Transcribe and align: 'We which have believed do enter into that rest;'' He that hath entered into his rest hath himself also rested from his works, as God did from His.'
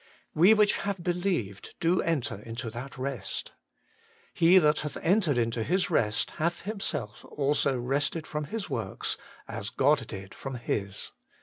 'We 0.33 0.55
which 0.55 0.77
have 0.77 1.03
believed 1.03 1.75
do 1.79 2.01
enter 2.01 2.41
into 2.41 2.71
that 2.71 2.97
rest;'' 2.97 3.51
He 4.33 4.57
that 4.57 4.79
hath 4.79 4.97
entered 4.97 5.37
into 5.37 5.61
his 5.63 5.91
rest 5.91 6.31
hath 6.41 6.61
himself 6.63 7.23
also 7.25 7.77
rested 7.77 8.25
from 8.25 8.45
his 8.45 8.67
works, 8.67 9.15
as 9.47 9.69
God 9.69 10.07
did 10.07 10.33
from 10.33 10.55
His.' 10.55 11.11